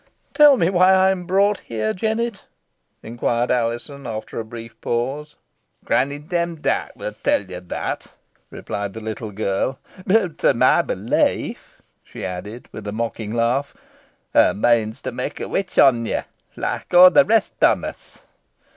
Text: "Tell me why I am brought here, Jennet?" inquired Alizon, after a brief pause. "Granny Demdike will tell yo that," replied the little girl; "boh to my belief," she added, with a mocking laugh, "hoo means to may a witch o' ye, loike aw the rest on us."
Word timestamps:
"Tell 0.33 0.57
me 0.57 0.71
why 0.71 0.89
I 0.93 1.11
am 1.11 1.27
brought 1.27 1.59
here, 1.59 1.93
Jennet?" 1.93 2.41
inquired 3.03 3.51
Alizon, 3.51 4.07
after 4.07 4.39
a 4.39 4.43
brief 4.43 4.81
pause. 4.81 5.35
"Granny 5.85 6.17
Demdike 6.17 6.95
will 6.95 7.13
tell 7.23 7.43
yo 7.43 7.59
that," 7.59 8.07
replied 8.49 8.93
the 8.93 8.99
little 8.99 9.29
girl; 9.29 9.77
"boh 10.07 10.29
to 10.29 10.55
my 10.55 10.81
belief," 10.81 11.83
she 12.03 12.25
added, 12.25 12.67
with 12.71 12.87
a 12.87 12.91
mocking 12.91 13.31
laugh, 13.33 13.75
"hoo 14.33 14.53
means 14.55 15.03
to 15.03 15.11
may 15.11 15.31
a 15.39 15.47
witch 15.47 15.77
o' 15.77 15.91
ye, 15.91 16.21
loike 16.55 16.91
aw 16.95 17.09
the 17.09 17.23
rest 17.23 17.63
on 17.63 17.85
us." 17.85 18.23